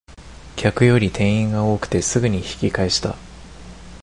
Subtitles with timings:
[0.57, 3.15] 客より店員が多くてすぐに引き返した